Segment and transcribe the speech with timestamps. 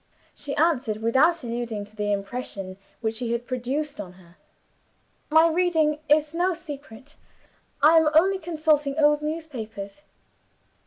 [0.33, 4.35] She answered without alluding to the impression which he had produced on her.
[5.29, 7.17] "My reading is no secret.
[7.83, 10.01] I am only consulting old newspapers."